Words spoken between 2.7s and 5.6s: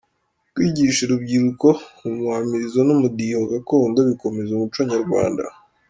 n’umudiho gakondo bikomeza umuco nyarwanda